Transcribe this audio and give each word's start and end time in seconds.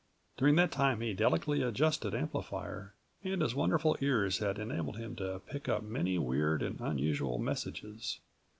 During 0.35 0.55
that 0.55 0.71
time 0.71 1.01
his 1.01 1.15
delicately 1.15 1.61
adjusted 1.61 2.15
amplifier 2.15 2.95
and 3.23 3.39
his 3.43 3.53
wonderful 3.53 3.95
ears 4.01 4.39
had 4.39 4.57
enabled 4.57 4.97
him 4.97 5.15
to 5.17 5.41
pick 5.45 5.69
up 5.69 5.83
many 5.83 6.17
weird 6.17 6.63
and 6.63 6.79
unusual 6.81 7.37
messages. 7.37 8.19